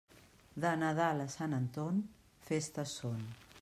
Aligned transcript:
De 0.63 0.71
Nadal 0.83 1.21
a 1.25 1.29
Sant 1.35 1.55
Anton, 1.59 2.03
festes 2.51 3.01
són. 3.03 3.27